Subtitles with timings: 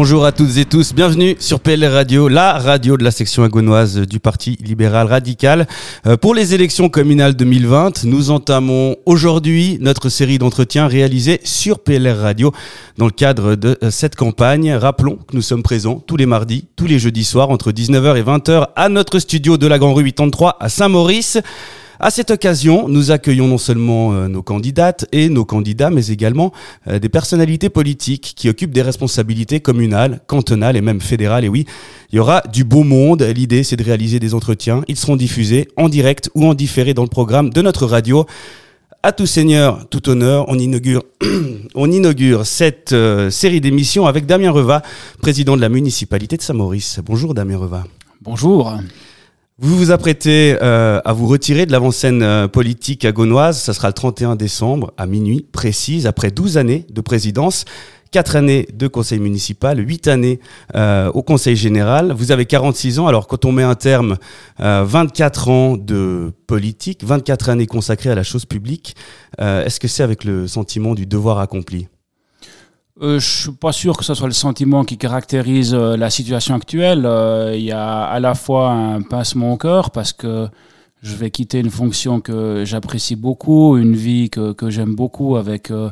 [0.00, 3.98] Bonjour à toutes et tous, bienvenue sur PLR Radio, la radio de la section agonoise
[3.98, 5.66] du Parti libéral radical.
[6.06, 12.16] Euh, pour les élections communales 2020, nous entamons aujourd'hui notre série d'entretiens réalisés sur PLR
[12.16, 12.52] Radio
[12.96, 14.72] dans le cadre de euh, cette campagne.
[14.72, 18.22] Rappelons que nous sommes présents tous les mardis, tous les jeudis soirs entre 19h et
[18.22, 21.38] 20h à notre studio de la Grand Rue 83 à Saint-Maurice.
[22.00, 26.52] À cette occasion, nous accueillons non seulement euh, nos candidates et nos candidats, mais également
[26.86, 31.44] euh, des personnalités politiques qui occupent des responsabilités communales, cantonales et même fédérales.
[31.44, 31.66] Et oui,
[32.12, 33.22] il y aura du beau monde.
[33.22, 34.82] L'idée, c'est de réaliser des entretiens.
[34.86, 38.26] Ils seront diffusés en direct ou en différé dans le programme de notre radio.
[39.02, 41.02] À tout seigneur, tout honneur, on inaugure,
[42.46, 44.82] cette euh, série d'émissions avec Damien Reva,
[45.20, 47.00] président de la municipalité de Saint-Maurice.
[47.04, 47.84] Bonjour Damien Reva.
[48.22, 48.72] Bonjour.
[49.60, 53.58] Vous vous apprêtez euh, à vous retirer de l'avant-scène euh, politique agonoise.
[53.60, 57.64] Ça sera le 31 décembre à minuit précise, après 12 années de présidence.
[58.12, 60.38] 4 années de conseil municipal, 8 années
[60.76, 62.12] euh, au conseil général.
[62.12, 64.16] Vous avez 46 ans, alors quand on met un terme,
[64.60, 68.96] 24 ans de politique, 24 années consacrées à la chose publique,
[69.38, 71.88] est-ce que c'est avec le sentiment du devoir accompli?
[73.00, 76.54] Euh, je suis pas sûr que ce soit le sentiment qui caractérise euh, la situation
[76.54, 77.06] actuelle.
[77.06, 80.48] Euh, il y a à la fois un pincement au cœur parce que
[81.02, 85.70] je vais quitter une fonction que j'apprécie beaucoup, une vie que, que j'aime beaucoup avec
[85.70, 85.90] euh,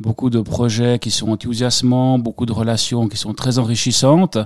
[0.00, 4.38] beaucoup de projets qui sont enthousiasmants, beaucoup de relations qui sont très enrichissantes.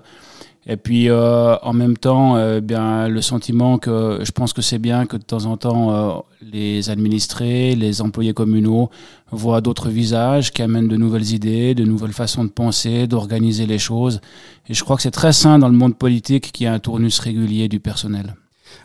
[0.66, 4.78] Et puis euh, en même temps, euh, bien le sentiment que je pense que c'est
[4.78, 8.88] bien que de temps en temps euh, les administrés, les employés communaux
[9.32, 13.78] voient d'autres visages qui amènent de nouvelles idées, de nouvelles façons de penser, d'organiser les
[13.78, 14.20] choses.
[14.68, 16.78] Et je crois que c'est très sain dans le monde politique qu'il y a un
[16.78, 18.36] tournus régulier du personnel.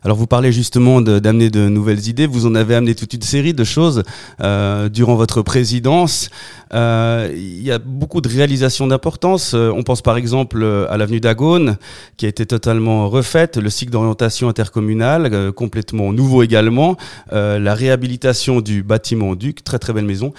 [0.04, 3.54] Alors vous parlez justement d'amener de, nouvelles idées, vous en avez amené toute une série
[3.54, 4.04] de choses
[4.42, 6.30] euh, durant votre présidence.
[6.74, 9.54] Euh, il y a beaucoup de réalisations d'importance.
[9.54, 11.78] Euh, on pense par exemple à l'avenue d'Agone
[12.18, 16.96] qui a été totalement refaite, le cycle d'orientation intercommunale complètement nouveau également,
[17.32, 20.34] la réhabilitation du bâtiment Duc, très très belle maison.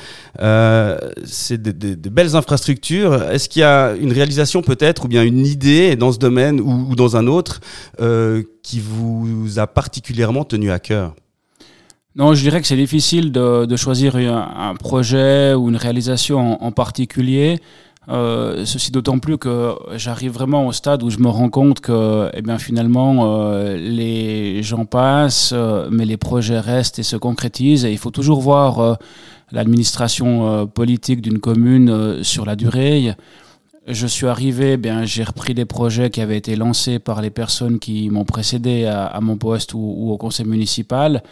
[1.25, 3.23] C'est des, belles infrastructures.
[3.31, 6.89] Est-ce qu'il y a une réalisation peut-être ou bien une idée dans ce domaine ou,
[6.91, 7.61] ou dans un autre
[8.69, 11.15] qui vous a particulièrement tenu à cœur
[12.17, 17.61] non, je dirais que c'est difficile de, choisir un, projet ou une réalisation en, particulier.
[18.09, 22.29] Euh, ceci d'autant plus que j'arrive vraiment au stade où je me rends compte que,
[22.35, 27.85] eh bien, finalement, euh, les gens passent, euh, mais les projets restent et se concrétisent.
[27.85, 28.99] Il faut toujours voir
[29.53, 33.15] l'administration politique d'une commune sur la durée
[33.89, 37.79] je suis arrivé, bien, j'ai repris des projets qui avaient été lancés par les personnes
[37.79, 41.23] qui m'ont précédé à, mon poste ou, ou, au conseil municipal.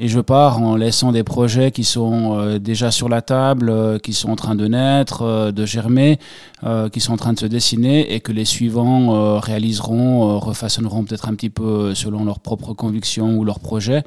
[0.00, 3.98] Et je pars en laissant des projets qui sont euh, déjà sur la table, euh,
[4.00, 6.18] qui sont en train de naître, euh, de germer,
[6.92, 11.34] qui sont en train de se dessiner et que les suivants réaliseront, refaçonneront peut-être un
[11.34, 14.02] petit peu selon leurs propres convictions ou leurs projets.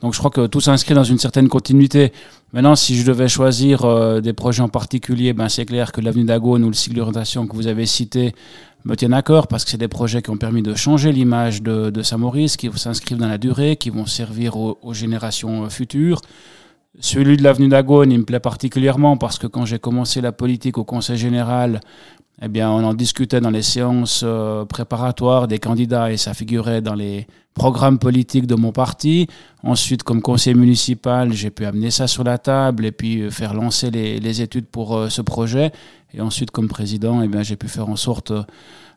[0.00, 2.12] Donc je crois que tout s'inscrit dans une certaine continuité.
[2.52, 6.64] Maintenant, si je devais choisir des projets en particulier, ben c'est clair que l'avenue d'Agone
[6.64, 8.34] ou le cycle d'orientation que vous avez cité
[8.84, 11.62] me tiennent à cœur parce que c'est des projets qui ont permis de changer l'image
[11.62, 16.20] de, de Saint-Maurice, qui s'inscrivent dans la durée, qui vont servir aux, générations euh, futures.
[16.98, 20.76] Celui de l'avenue d'Agone, il me plaît particulièrement parce que quand j'ai commencé la politique
[20.76, 21.80] au Conseil général,
[22.42, 26.80] eh bien, on en discutait dans les séances euh, préparatoires des candidats et ça figurait
[26.80, 29.26] dans les programmes politiques de mon parti.
[29.62, 33.52] Ensuite, comme conseiller municipal, j'ai pu amener ça sur la table et puis euh, faire
[33.54, 35.72] lancer les, études pour ce projet.
[36.14, 38.32] Et ensuite, comme président, eh bien, j'ai pu faire en sorte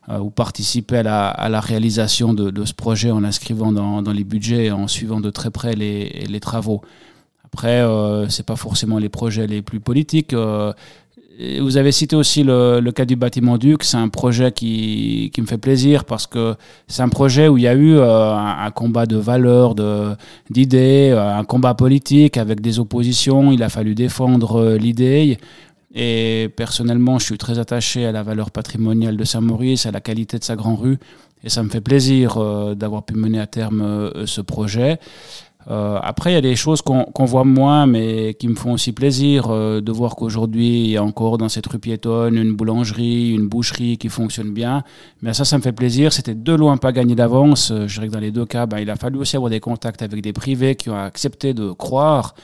[0.09, 4.71] euh, ou participer à la, réalisation de, ce projet en inscrivant dans, les budgets et
[4.71, 6.81] en suivant de très près les, travaux.
[7.45, 10.33] Après, euh, c'est pas forcément les projets les plus politiques.
[10.33, 10.73] Euh,
[11.61, 13.83] vous avez cité aussi le, le, cas du bâtiment Duc.
[13.83, 16.55] C'est un projet qui, qui, me fait plaisir parce que
[16.87, 19.73] c'est un projet où il y a eu euh, un, combat de valeurs,
[20.49, 23.51] d'idées, euh, un combat politique avec des oppositions.
[23.51, 25.39] Il a fallu défendre euh, l'idée.
[25.95, 30.39] Et personnellement, je suis très attaché à la valeur patrimoniale de Saint-Maurice, à la qualité
[30.39, 30.97] de sa grande rue.
[31.43, 32.39] Et ça me fait plaisir
[32.75, 34.97] d'avoir pu mener à terme ce projet.
[35.69, 38.73] Euh, après, il y a des choses qu'on qu voit moins, mais qui me font
[38.73, 42.53] aussi plaisir euh, de voir qu'aujourd'hui, il y a encore dans cette rue piétonne une
[42.53, 44.83] boulangerie, une boucherie qui fonctionne bien.
[45.21, 46.11] Mais ça, ça me fait plaisir.
[46.11, 47.71] C'était de loin pas gagné d'avance.
[47.71, 49.59] Euh, je dirais que dans les deux cas, ben, il a fallu aussi avoir des
[49.59, 52.35] contacts avec des privés qui ont accepté de croire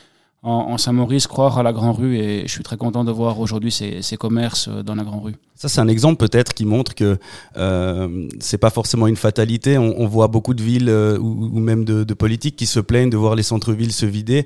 [0.42, 2.18] en, Saint-Maurice, croire à la Grand Rue.
[2.18, 5.20] Et je suis très content de voir aujourd'hui ces, ces, commerces euh, dans la Grand
[5.20, 5.36] Rue.
[5.56, 7.18] Ça, c'est un exemple peut-être qui montre que
[7.58, 9.78] euh, c'est pas forcément une fatalité.
[9.78, 13.36] On, voit beaucoup de villes euh, ou, même de, politiques qui se plaignent de voir
[13.36, 14.46] les centres-villes se vider.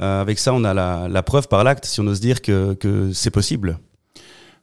[0.00, 2.74] Euh, avec ça, on a la, la preuve par l'acte, si on ose dire, que,
[2.74, 3.78] que c'est possible.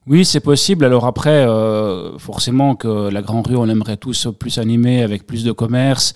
[0.07, 0.86] Oui, c'est possible.
[0.86, 5.44] Alors après, euh, forcément que la Grande Rue, on aimerait tous plus animer avec plus
[5.44, 6.13] de commerce,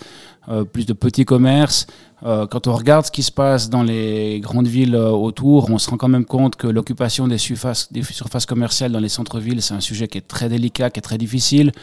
[0.50, 1.86] euh, plus de petits commerces.
[2.26, 5.90] Euh, quand on regarde ce qui se passe dans les grandes villes autour, on se
[5.90, 9.74] rend quand même compte que l'occupation des surfaces, des surfaces commerciales dans les centres-villes, c'est
[9.74, 11.74] un sujet qui est très délicat, qui est très difficile.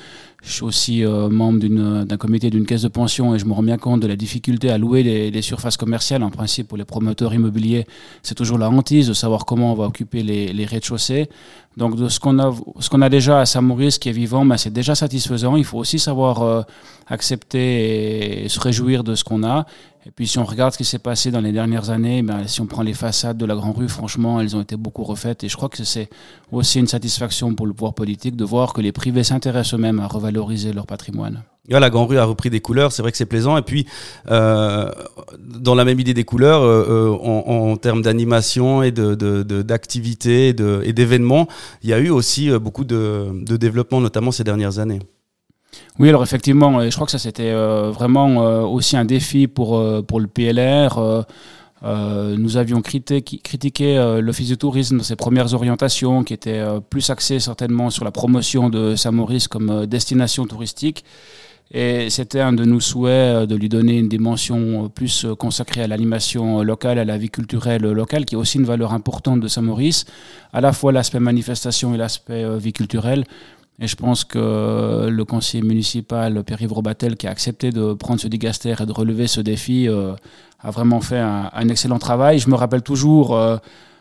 [0.43, 1.67] Je suis aussi euh, membre
[2.05, 4.71] d'un comité d'une caisse de pension et je me rends bien compte de la difficulté
[4.71, 6.23] à louer des surfaces commerciales.
[6.23, 7.87] En principe, pour les promoteurs immobiliers,
[8.23, 11.29] c'est toujours la hantise de savoir comment on va occuper les, les rez-de-chaussée.
[11.77, 14.57] Donc, de ce qu'on a, ce qu'on a déjà à Saint-Maurice qui est vivant, ben,
[14.57, 15.57] c'est déjà satisfaisant.
[15.57, 16.65] Il faut aussi savoir
[17.07, 19.67] accepter et se réjouir de ce qu'on a.
[20.07, 22.63] Et puis si on regarde ce qui s'est passé dans les dernières années, ben, si
[22.63, 25.45] on prend les façades de la Grand Rue, franchement, elles ont été beaucoup refaites.
[25.45, 26.09] Et je crois que c'est
[26.53, 30.07] aussi une satisfaction pour le pouvoir politique de voir que les privés s'intéressent eux-mêmes à
[30.07, 31.43] revaloriser leur patrimoine.
[31.69, 33.59] la Grand Rue a repris des couleurs, c'est vrai que c'est plaisant.
[33.59, 33.85] Et puis,
[34.31, 34.91] euh,
[35.39, 40.95] dans la même idée des couleurs, euh, euh en, termes d'animation et d'activité de, et
[40.95, 41.47] d'événements,
[41.83, 45.01] il y a eu aussi beaucoup de développement, notamment ces dernières années.
[45.99, 49.77] Oui, alors effectivement, je crois que ça c'était euh, vraiment euh, aussi un défi pour,
[49.77, 51.25] euh, pour le PLR.
[51.83, 57.91] nous avions critiqué, l'Office du tourisme dans ses premières orientations, qui étaient plus axées certainement
[57.91, 61.05] sur la promotion de Saint-Maurice comme destination touristique.
[61.73, 66.63] Et c'était un de nos souhaits de lui donner une dimension plus consacrée à l'animation
[66.63, 70.05] locale, à la vie culturelle locale, qui est aussi une valeur importante de Saint-Maurice,
[70.53, 73.25] à la fois l'aspect manifestation et l'aspect vie culturelle.
[73.81, 78.29] Et je pense que le conseiller municipal, Pierre-Yves Robatel, qui a accepté de prendre ce
[78.29, 80.13] digaster et de relever ce défi, euh,
[80.61, 82.39] a vraiment fait un, excellent travail.
[82.39, 83.57] Je me rappelle toujours, euh,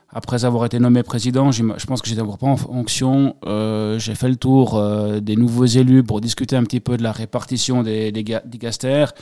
[0.09, 4.27] après avoir été nommé président, je pense que j'étais pas en fonction, euh, j'ai fait
[4.27, 4.83] le tour
[5.21, 9.13] des nouveaux élus pour discuter un petit peu de la répartition des, des digasters.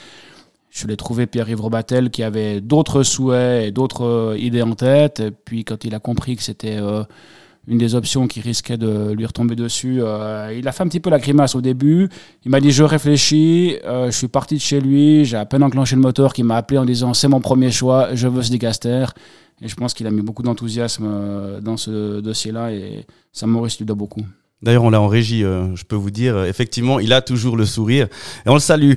[0.72, 5.20] Je l'ai trouvé Pierre-Yves Robatel qui avait d'autres souhaits et d'autres idées en tête.
[5.20, 6.80] Et puis quand il a compris que c'était
[7.68, 9.98] une des options qui risquait de lui retomber dessus.
[10.02, 12.10] Euh, il a fait un petit peu la grimace au début.
[12.46, 13.78] Il m'a dit je réfléchis.
[13.86, 15.26] Euh, je suis parti de chez lui.
[15.26, 18.16] J'ai à peine enclenché le moteur qui m'a appelé en disant c'est mon premier choix.
[18.16, 19.06] Je veux ce Digaster.
[19.62, 23.78] Et je pense qu'il a mis beaucoup d'enthousiasme euh, dans ce dossier-là et ça Maurice
[23.80, 24.22] lui doit beaucoup.
[24.62, 26.46] D'ailleurs, on l'a en régie, je peux vous dire.
[26.46, 28.08] Effectivement, il a toujours le sourire
[28.44, 28.94] et on le salue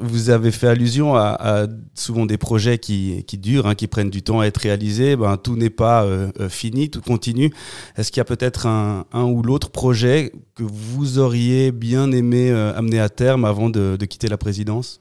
[0.00, 4.22] vous avez fait allusion à, souvent des projets qui, qui durent, hein, qui prennent du
[4.22, 5.16] temps à être réalisés.
[5.16, 7.52] Ben, tout n'est pas euh, euh, fini, tout continue.
[7.96, 12.76] Est-ce qu'il y a peut-être un, ou l'autre projet que vous auriez bien aimé euh,
[12.76, 15.00] amener à terme avant de, quitter la présidence?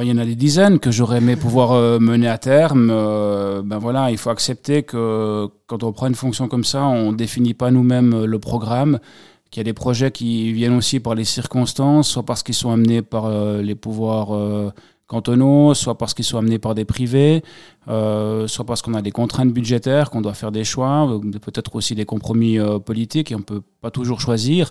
[0.00, 2.86] Il y en a des dizaines que j'aurais aimé pouvoir mener à terme.
[2.88, 7.52] ben voilà, il faut accepter que quand on prend une fonction comme ça, on définit
[7.52, 8.98] pas nous-mêmes le programme
[9.54, 12.72] qu'il y a des projets qui viennent aussi par les circonstances, soit parce qu'ils sont
[12.72, 14.72] amenés par euh, les pouvoirs euh,
[15.06, 17.44] cantonaux, soit parce qu'ils sont amenés par des privés,
[17.86, 21.94] euh, soit parce qu'on a des contraintes budgétaires, qu'on doit faire des choix, peut-être aussi
[21.94, 24.70] des compromis politiques et on ne peut pas toujours choisir.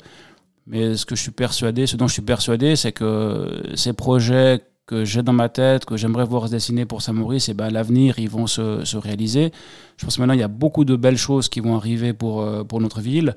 [0.67, 4.63] Mais ce que je suis persuadé, ce dont je suis persuadé, c'est que ces projets
[4.85, 7.69] que j'ai dans ma tête, que j'aimerais voir se dessiner pour Saint-Maurice, et eh ben,
[7.69, 9.53] l'avenir, ils vont se, se, réaliser.
[9.95, 12.81] Je pense que maintenant, il y a beaucoup de belles choses qui vont arriver pour
[12.81, 13.33] notre ville.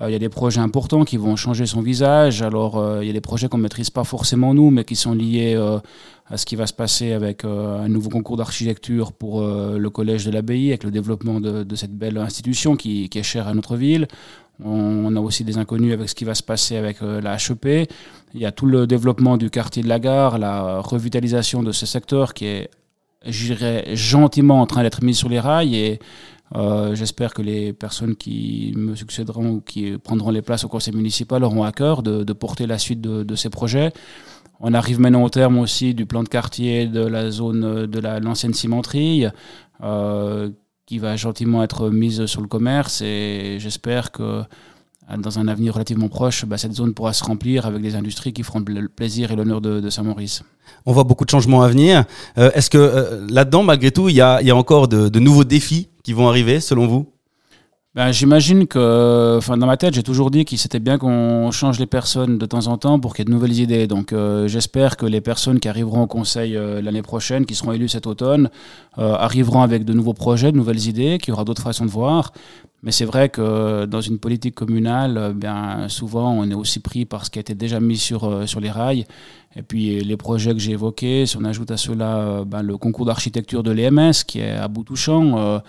[0.00, 2.42] Euh, il y a des projets importants qui vont changer son visage.
[2.42, 4.96] Alors, euh, il y a des projets qu'on ne maîtrise pas forcément nous, mais qui
[4.96, 5.54] sont liés
[6.26, 10.30] à ce qui va se passer avec un nouveau concours d'architecture pour le Collège de
[10.30, 14.06] l'Abbaye, avec le développement de, cette belle institution qui, qui, est chère à notre ville.
[14.64, 17.88] On a aussi des inconnus avec ce qui va se passer avec euh, la HEP.
[18.34, 21.86] Il y a tout le développement du quartier de la gare, la revitalisation de ce
[21.86, 22.70] secteur qui est,
[23.24, 23.54] je
[23.94, 26.00] gentiment en train d'être mis sur les rails et
[26.54, 30.94] euh, j'espère que les personnes qui me succéderont ou qui prendront les places au conseil
[30.94, 33.92] municipal auront à cœur de, porter la suite de, ces projets.
[34.60, 38.54] On arrive maintenant au terme aussi du plan de quartier de la zone de l'ancienne
[38.54, 39.26] cimenterie.
[39.82, 40.50] Euh,
[40.86, 44.42] qui va gentiment être mise sur le commerce et j'espère que
[45.16, 48.42] dans un avenir relativement proche, bah, cette zone pourra se remplir avec des industries qui
[48.42, 50.42] feront le plaisir et l'honneur de, Saint-Maurice.
[50.84, 52.04] On voit beaucoup de changements à venir.
[52.36, 56.12] Euh, est-ce que euh, là-dedans, malgré tout, il y a, encore de nouveaux défis qui
[56.12, 57.06] vont arriver, selon vous?
[57.98, 61.86] Ben, J'imagine que, dans ma tête, j'ai toujours dit qu'il c'était bien qu'on change les
[61.86, 63.88] personnes de temps en temps pour qu'il y ait de nouvelles idées.
[63.88, 67.72] Donc, euh, j'espère que les personnes qui arriveront au conseil euh, l'année prochaine, qui seront
[67.72, 68.50] élues cet automne,
[68.98, 71.90] euh, arriveront avec de nouveaux projets, de nouvelles idées, qu'il y aura d'autres façons de
[71.90, 72.32] voir.
[72.84, 77.26] Mais c'est vrai que dans une politique communale, bien souvent, on est aussi pris par
[77.26, 79.04] ce qui a été déjà mis sur, sur les rails.
[79.56, 83.04] Et puis les projets que j'ai évoqués, si on ajoute à cela ben, le concours
[83.04, 85.60] d'architecture de l'EMS qui est à bout touchant,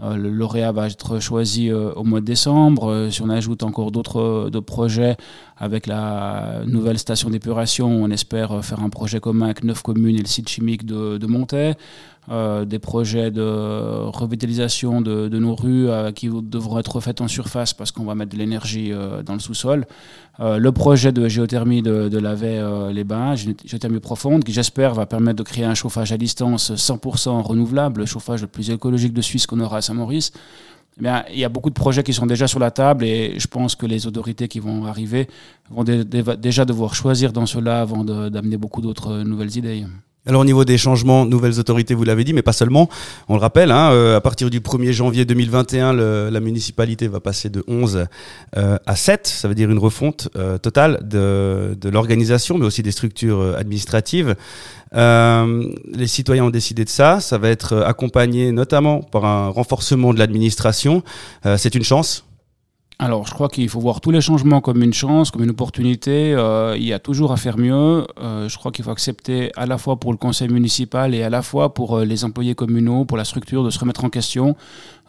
[0.00, 2.90] le lauréat va être choisi euh, au mois de décembre.
[2.90, 5.16] Euh, si on ajoute encore d'autres projets
[5.56, 10.20] avec la nouvelle station d'épuration, on espère faire un projet commun avec neuf communes et
[10.20, 11.26] le site chimique de, de
[12.28, 13.42] des projets de
[14.08, 18.38] revitalisation de, nos rues qui devront être refaites en surface parce qu'on va mettre de
[18.38, 18.92] l'énergie
[19.24, 19.86] dans le sous-sol.
[20.40, 25.42] le projet de géothermie de, de les bains géothermie profonde, qui j'espère va permettre de
[25.44, 29.60] créer un chauffage à distance 100% renouvelable, le chauffage le plus écologique de Suisse qu'on
[29.60, 30.32] aura à Saint-Maurice.
[30.98, 33.38] Eh bien, il y a beaucoup de projets qui sont déjà sur la table et
[33.38, 35.28] je pense que les autorités qui vont arriver
[35.70, 39.84] vont déjà devoir choisir dans cela avant d'amener beaucoup d'autres nouvelles idées.
[40.28, 42.88] Alors au niveau des changements, nouvelles autorités, vous l'avez dit, mais pas seulement.
[43.28, 47.20] On le rappelle, hein, euh, à partir du 1er janvier 2021, le, la municipalité va
[47.20, 48.06] passer de 11
[48.56, 49.28] euh, à 7.
[49.28, 54.34] Ça veut dire une refonte euh, totale de, de l'organisation, mais aussi des structures administratives.
[54.92, 57.20] les citoyens ont décidé de ça.
[57.20, 61.04] Ça va être accompagné notamment par un renforcement de l'administration.
[61.56, 62.24] C'est une chance
[62.98, 66.32] alors, je crois qu'il faut voir tous les changements comme une chance, comme une opportunité.
[66.32, 68.06] Euh, il y a toujours à faire mieux.
[68.18, 71.28] Euh, je crois qu'il faut accepter à la fois pour le conseil municipal et à
[71.28, 74.56] la fois pour euh, les employés communaux, pour la structure, de se remettre en question,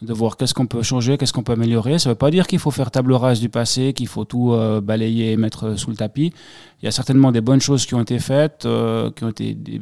[0.02, 1.98] de voir qu'est-ce qu'on peut changer, qu'est-ce qu'on peut améliorer.
[1.98, 4.54] Ça ne veut pas dire qu'il faut faire table rase du passé, qu'il faut tout
[4.84, 6.34] balayer et mettre sous le tapis.
[6.82, 8.68] Il y a certainement des bonnes choses qui ont été faites,
[9.16, 9.80] qui ont été des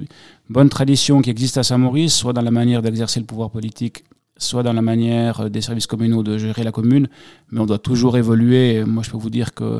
[0.50, 4.03] bonnes traditions qui existent à Saint-Maurice, soit dans la manière d'exercer le pouvoir politique
[4.38, 7.08] soit dans la manière des services communaux de gérer la commune,
[7.51, 8.84] mais on doit toujours évoluer.
[8.86, 9.80] Moi, je peux vous dire que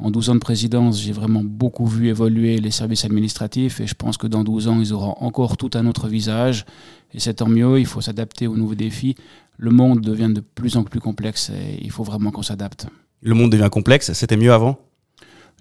[0.00, 3.94] en 12 ans de présidence, j'ai vraiment beaucoup vu évoluer les services administratifs et je
[3.94, 6.66] pense que dans 12 ans, ils auront encore tout un autre visage.
[7.12, 9.14] Et c'est tant mieux, il faut s'adapter aux nouveaux défis.
[9.56, 12.86] Le monde devient de plus en plus complexe et il faut vraiment qu'on s'adapte.
[13.22, 14.78] Le monde devient complexe, c'était mieux avant?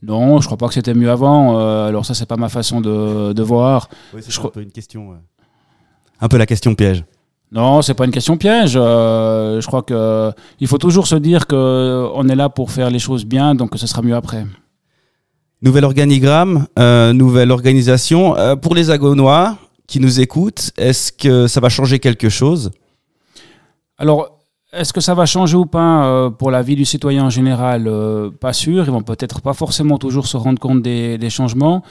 [0.01, 1.59] Non, je crois pas que c'était mieux avant.
[1.59, 3.87] Euh, alors ça, c'est pas ma façon de, voir.
[4.13, 5.13] Oui, c'est un peu une question...
[6.19, 7.03] Un peu la question piège.
[7.53, 8.73] Non, c'est pas une question piège.
[8.75, 12.89] Euh, je crois que il faut toujours se dire que on est là pour faire
[12.89, 14.45] les choses bien, donc ce sera mieux après.
[15.61, 18.35] Nouvel organigramme, euh, nouvelle organisation.
[18.37, 19.55] Euh, pour les Agonois
[19.87, 22.71] qui nous écoutent, est-ce que ça va changer quelque chose?
[23.99, 24.39] Alors,
[24.73, 27.89] est-ce que ça va changer ou pas pour la vie du citoyen en général?
[28.39, 28.85] Pas sûr.
[28.85, 31.83] Ils vont peut-être pas forcément toujours se rendre compte des, changements.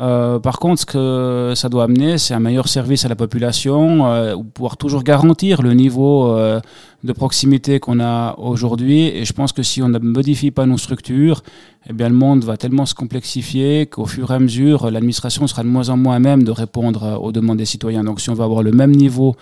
[0.00, 4.06] Euh, par contre, ce que ça doit amener, c'est un meilleur service à la population,
[4.06, 6.58] euh, pouvoir toujours garantir le niveau euh,
[7.04, 9.02] de proximité qu'on a aujourd'hui.
[9.02, 11.42] Et je pense que si on ne modifie pas nos structures,
[11.88, 15.62] eh bien, le monde va tellement se complexifier qu'au fur et à mesure, l'administration sera
[15.62, 18.04] de moins en moins à même de répondre aux demandes des citoyens.
[18.04, 19.36] Donc, si on veut avoir le même niveau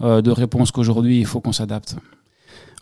[0.00, 1.96] de réponse qu'aujourd'hui, il faut qu'on s'adapte.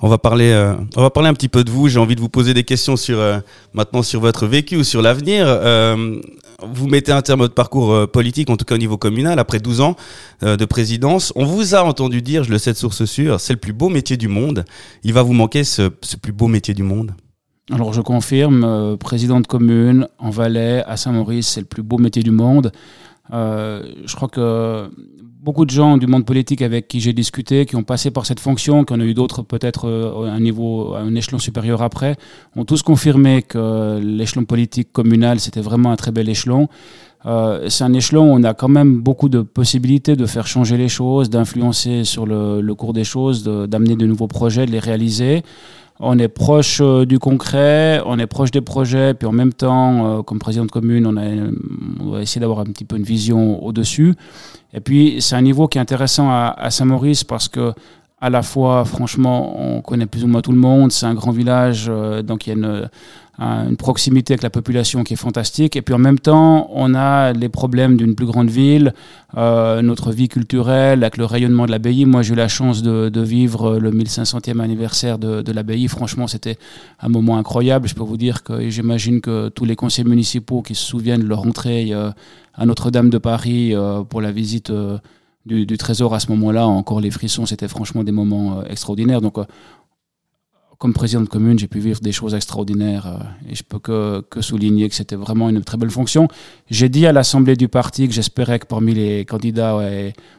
[0.02, 1.88] On va parler, euh, on va parler un petit peu de vous.
[1.88, 3.38] J'ai envie de vous poser des questions sur euh,
[3.74, 5.44] maintenant sur votre vécu ou sur l'avenir.
[5.46, 6.18] Euh,
[6.62, 9.80] vous mettez un terme de parcours politique, en tout cas au niveau communal, après 12
[9.80, 9.96] ans
[10.42, 11.32] de présidence.
[11.34, 13.88] On vous a entendu dire, je le sais de source sûre, c'est le plus beau
[13.88, 14.66] métier du monde.
[15.02, 17.12] Il va vous manquer ce, ce plus beau métier du monde
[17.72, 22.24] alors je confirme, président de commune en Valais, à Saint-Maurice, c'est le plus beau métier
[22.24, 22.72] du monde.
[23.30, 24.90] je crois que
[25.42, 28.40] beaucoup de gens du monde politique avec qui j'ai discuté, qui ont passé par cette
[28.40, 31.82] fonction, qui en ont eu d'autres peut-être euh, à un niveau, à un échelon supérieur
[31.82, 32.16] après,
[32.56, 36.68] ont tous confirmé que l'échelon politique communal, c'était vraiment un très bel échelon.
[37.26, 40.76] Euh, c'est un échelon où on a quand même beaucoup de possibilités de faire changer
[40.76, 44.78] les choses, d'influencer sur le, le, cours des choses, d'amener de, nouveaux projets, de les
[44.78, 45.42] réaliser
[46.00, 50.22] on est proche euh, du concret, on est proche des projets, puis en même temps,
[50.22, 51.24] comme président de commune, on, a,
[52.00, 54.14] on va essayer d'avoir un petit peu une vision au-dessus.
[54.72, 57.72] Et puis, c'est un niveau qui est intéressant à, Saint-Maurice parce que,
[58.20, 61.30] à la fois, franchement, on connaît plus ou moins tout le monde, c'est un grand
[61.30, 62.88] village, euh, donc il y a une,
[63.38, 65.74] une, proximité avec la population qui est fantastique.
[65.74, 68.92] Et puis en même temps, on a les problèmes d'une plus grande ville,
[69.36, 72.04] euh, notre vie culturelle, avec le rayonnement de l'abbaye.
[72.04, 75.88] Moi, j'ai eu la chance de, de, vivre le 1500e anniversaire de, de l'abbaye.
[75.88, 76.58] Franchement, c'était
[77.00, 77.88] un moment incroyable.
[77.88, 81.28] Je peux vous dire que j'imagine que tous les conseils municipaux qui se souviennent de
[81.28, 82.10] leur entrée euh,
[82.54, 84.70] à Notre-Dame de Paris euh, pour la visite
[85.50, 89.20] euh, du, Trésor à ce moment-là, encore les frissons, c'était franchement des moments euh, extraordinaires.
[89.20, 89.38] Donc,
[90.78, 94.40] comme président de commune, j'ai pu vivre des choses extraordinaires et je peux que, que
[94.40, 96.26] souligner que c'était vraiment une très belle fonction.
[96.70, 99.78] J'ai dit à l'Assemblée du parti que j'espérais que parmi les candidats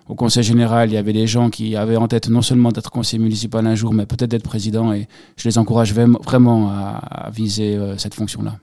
[0.07, 2.89] au Conseil général, il y avait des gens qui avaient en tête non seulement d'être
[2.89, 7.79] conseiller municipal un jour, mais peut-être d'être président et je les encourage vraiment à viser
[7.97, 8.57] cette fonction-là.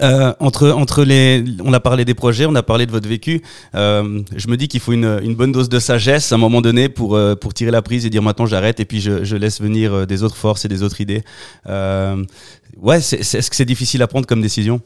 [0.00, 3.42] Euh, entre entre les, on a parlé des projets, on a parlé de votre vécu.
[3.74, 6.60] Euh, je me dis qu'il faut une, une bonne dose de sagesse à un moment
[6.60, 9.36] donné pour euh, pour tirer la prise et dire maintenant j'arrête et puis je, je
[9.36, 11.22] laisse venir euh, des autres forces et des autres idées.
[11.66, 12.24] Euh,
[12.80, 14.80] ouais, est-ce que c'est difficile à prendre comme décision?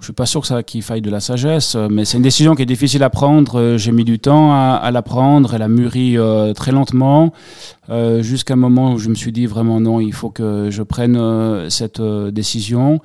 [0.00, 2.56] Je suis pas sûr que ça qu'il faille de la sagesse, mais c'est une décision
[2.56, 3.76] qui est difficile à prendre.
[3.76, 7.32] J'ai mis du temps à, à la prendre, elle a mûri euh, très lentement,
[7.88, 10.82] euh, jusqu'à un moment où je me suis dit vraiment non, il faut que je
[10.82, 13.00] prenne cette décision.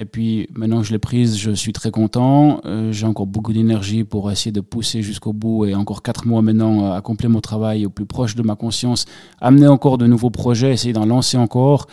[0.00, 2.62] Et puis maintenant que je l'ai prise, je suis très content.
[2.64, 6.40] Euh, j'ai encore beaucoup d'énergie pour essayer de pousser jusqu'au bout et encore quatre mois
[6.40, 9.04] maintenant accomplir mon travail au plus proche de ma conscience,
[9.42, 11.86] amener encore de nouveaux projets, essayer d'en lancer encore.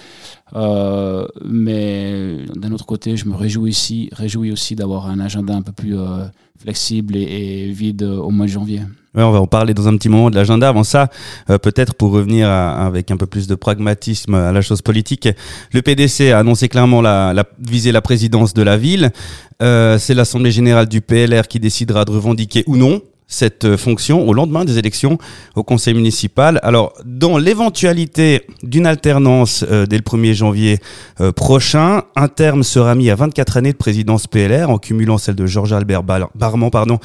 [0.55, 5.61] Euh, mais d'un autre côté, je me réjouis, ici, réjouis aussi d'avoir un agenda un
[5.61, 6.25] peu plus euh,
[6.59, 8.81] flexible et, vide au mois de janvier.
[9.13, 10.69] on va en parler dans un petit moment de l'agenda.
[10.69, 11.09] Avant ça,
[11.49, 15.27] euh, peut-être pour revenir avec un peu plus de pragmatisme à la chose politique,
[15.73, 19.11] le PDC a annoncé clairement la, la viser la présidence de la ville.
[19.59, 24.33] C'est l'Assemblée générale du PLR qui décidera de revendiquer ou non cette euh, fonction au
[24.33, 25.17] lendemain des élections
[25.55, 26.59] au conseil municipal.
[26.63, 30.79] Alors, dans l'éventualité d'une alternance euh, dès le 1er janvier
[31.19, 35.35] euh, prochain, un terme sera mis à 24 années de présidence PLR en cumulant celle
[35.35, 36.99] de Georges Albert Barman pardon,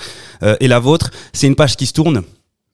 [0.60, 1.10] et la vôtre.
[1.32, 2.22] C'est une page qui se tourne?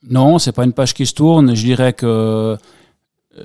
[0.09, 1.55] Non, c'est pas une page qui se tourne.
[1.55, 2.57] Je dirais que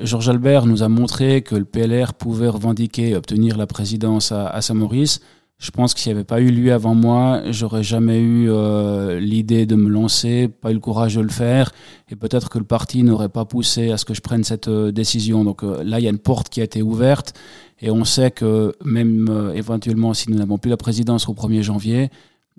[0.02, 5.22] Georges Albert nous a montré que le PLR pouvait revendiquer obtenir la présidence à Saint-Maurice.
[5.64, 9.18] Je pense que s'il n'y avait pas eu lui avant moi, j'aurais jamais eu euh,
[9.18, 11.72] l'idée de me lancer, pas eu le courage de le faire,
[12.10, 14.92] et peut-être que le parti n'aurait pas poussé à ce que je prenne cette euh,
[14.92, 15.46] décision.
[15.46, 17.34] Donc euh, là, il y a une porte qui a été ouverte,
[17.80, 22.10] et on sait que même éventuellement, si nous n'avons plus la présidence au 1er janvier,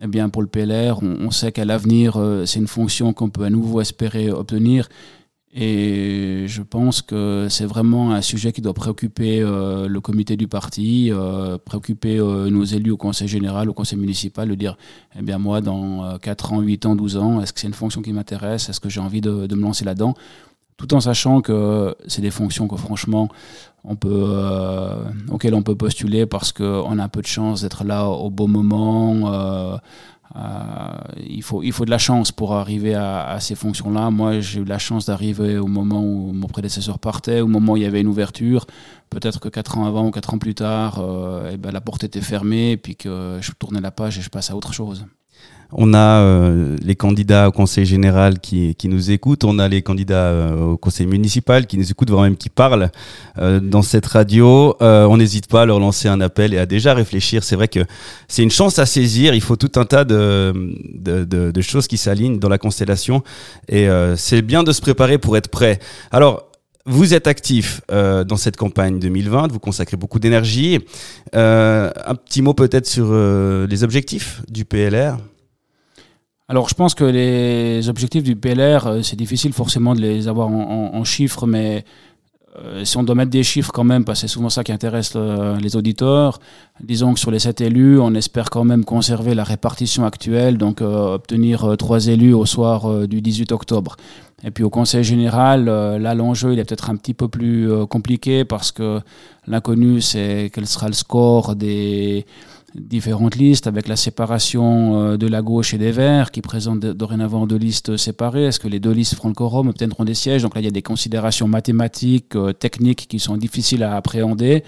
[0.01, 3.45] eh bien pour le PLR, on, on sait qu'à l'avenir, c'est une fonction qu'on peut
[3.45, 4.89] à nouveau espérer obtenir.
[5.57, 10.49] Et je pense que c'est vraiment un sujet qui doit préoccuper euh, le comité du
[10.49, 14.77] parti, euh, préoccuper euh, nos élus au conseil général, au conseil municipal, de dire,
[15.17, 18.03] eh bien moi, dans 4 ans, 8 ans, 12 ans, est-ce que c'est une fonction
[18.03, 18.69] qui m'intéresse?
[18.69, 20.15] Est-ce que j'ai envie de, de, me lancer là-dedans?
[20.77, 23.29] Tout en sachant que c'est des fonctions que franchement,
[23.85, 24.29] on peut,
[25.31, 28.49] auxquelles on peut postuler parce qu'on a un peu de chance d'être là au bon
[28.49, 29.79] moment
[31.17, 34.11] il, faut, il faut de la chance pour arriver à, ces fonctions-là.
[34.11, 37.77] Moi, j'ai eu la chance d'arriver au moment où mon prédécesseur partait, au moment où
[37.77, 38.67] il y avait une ouverture.
[39.11, 42.05] Peut-être que quatre ans avant ou quatre ans plus tard, euh, eh ben, la porte
[42.05, 45.07] était fermée, et puis que je tournais la page et je passe à autre chose.
[45.77, 50.27] On a euh, les candidats au conseil général qui, nous écoutent, on a les candidats
[50.27, 52.91] euh, au conseil municipal qui nous écoutent, voire même qui parlent
[53.39, 54.77] euh, dans cette radio.
[54.81, 57.43] on n'hésite pas à leur lancer un appel et à déjà réfléchir.
[57.43, 57.81] C'est vrai que
[58.29, 59.35] c'est une chance à saisir.
[59.35, 63.23] Il faut tout un tas de, choses qui s'alignent dans la constellation
[63.69, 65.81] et c'est bien de se préparer pour être prêt.
[66.87, 70.81] Vous êtes actif euh, dans cette campagne 2020, vous consacrez beaucoup d'énergie.
[71.35, 75.17] Euh, un petit mot peut-être sur euh, les objectifs du PLR
[76.47, 81.03] alors je pense que les objectifs du PLR, c'est difficile forcément de les avoir en,
[81.03, 81.87] chiffres, mais
[82.59, 84.73] euh, si on doit mettre des chiffres quand même, parce que c'est souvent ça qui
[84.73, 86.39] intéresse les auditeurs,
[86.81, 90.81] disons que sur les sept élus, on espère quand même conserver la répartition actuelle, donc
[90.81, 93.97] euh, obtenir trois élus au soir du 18 octobre.
[94.45, 98.45] Et puis au Conseil général, là l'enjeu il est peut-être un petit peu plus compliqué
[98.45, 99.01] parce que
[99.47, 102.27] l'inconnu c'est quel sera le score des
[102.75, 107.47] différentes listes avec la séparation euh, de la gauche et des verts qui présentent dorénavant
[107.47, 108.47] deux listes séparées.
[108.47, 110.43] Est-ce que les deux listes quorum, obtiendront des sièges?
[110.43, 114.65] Donc là, il y a des considérations mathématiques, euh, techniques qui sont difficiles à appréhender.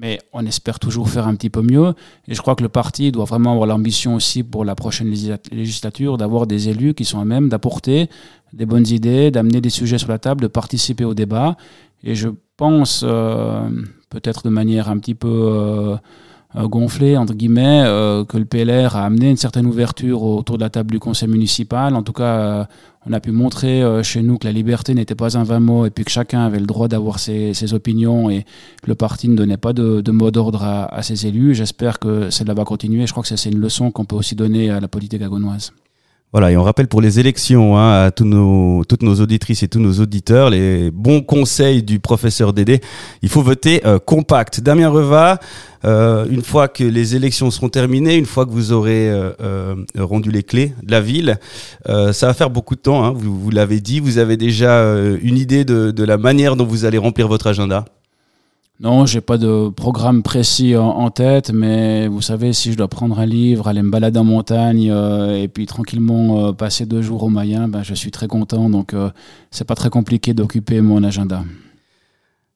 [0.00, 1.92] Mais on espère toujours faire un petit peu mieux.
[2.28, 5.12] Et je crois que le parti doit vraiment avoir l'ambition aussi pour la prochaine
[5.50, 8.08] législature d'avoir des élus qui sont à même d'apporter
[8.52, 11.56] des bonnes idées, d'amener des sujets sur la table, de participer au débat.
[12.04, 13.68] Et je pense, euh,
[14.08, 15.98] peut-être de manière un petit peu
[16.54, 20.70] gonflé, entre guillemets, euh, que le PLR a amené une certaine ouverture autour de la
[20.70, 21.94] table du conseil municipal.
[21.94, 22.64] En tout cas, euh,
[23.06, 25.90] on a pu montrer chez nous que la liberté n'était pas un vain mot et
[25.90, 28.44] puis que chacun avait le droit d'avoir ses, opinions et
[28.82, 31.54] que le parti ne donnait pas de, mot d'ordre à, ses élus.
[31.54, 33.06] J'espère que cela va continuer.
[33.06, 35.72] Je crois que c'est une leçon qu'on peut aussi donner à la politique agonoise.
[36.32, 39.94] Voilà, et on rappelle pour les élections hein, à toutes nos auditrices et tous nos
[39.94, 42.80] auditeurs les bons conseils du professeur Dédé.
[43.22, 44.60] Il faut voter euh, compact.
[44.60, 45.38] Damien Reva,
[45.86, 50.30] euh, une fois que les élections seront terminées, une fois que vous aurez euh, rendu
[50.30, 51.38] les clés de la ville,
[51.86, 53.02] ça va faire beaucoup de temps.
[53.06, 54.82] Hein, vous, l'avez dit, vous avez déjà
[55.22, 57.86] une idée de la manière dont vous allez remplir votre agenda
[58.80, 63.18] non, j'ai pas de programme précis en, tête, mais vous savez, si je dois prendre
[63.18, 67.24] un livre, aller me balader en montagne euh, et puis tranquillement euh, passer deux jours
[67.24, 68.70] au Mayen, ben, je suis très content.
[68.70, 69.10] Donc, euh,
[69.50, 71.42] c'est pas très compliqué d'occuper mon agenda.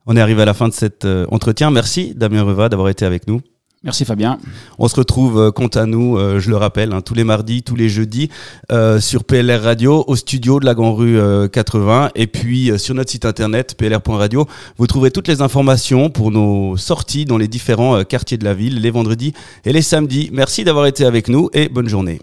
[0.06, 1.72] On est arrivé à la fin de cet entretien.
[1.72, 3.40] Merci Damien Reva d'avoir été avec nous.
[3.84, 4.38] Merci Fabien.
[4.78, 7.64] On se retrouve euh, quant à nous, euh, je le rappelle, hein, tous les mardis,
[7.64, 8.28] tous les jeudis
[8.70, 11.18] euh, sur PLR Radio au studio de la Grand Rue
[11.50, 14.46] 80 et puis sur notre site internet plr.radio.
[14.76, 18.80] Vous trouverez toutes les informations pour nos sorties dans les différents quartiers de la ville
[18.80, 19.32] les vendredis
[19.64, 20.30] et les samedis.
[20.32, 22.20] Merci d'avoir été avec nous et bonne journée.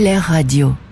[0.00, 0.89] PLR Radio.